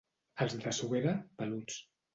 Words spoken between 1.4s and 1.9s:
peluts.